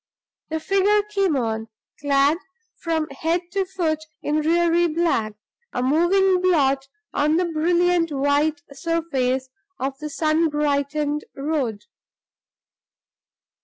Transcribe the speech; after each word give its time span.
The 0.49 0.59
figure 0.59 1.03
came 1.03 1.35
on, 1.37 1.67
clad 1.99 2.39
from 2.79 3.07
head 3.11 3.41
to 3.51 3.65
foot 3.65 3.99
in 4.23 4.41
dreary 4.41 4.87
black 4.87 5.33
a 5.73 5.83
moving 5.83 6.41
blot 6.41 6.87
on 7.13 7.35
the 7.35 7.45
brilliant 7.45 8.11
white 8.11 8.63
surface 8.73 9.49
of 9.79 9.99
the 9.99 10.09
sun 10.09 10.49
brightened 10.49 11.25
road. 11.35 11.83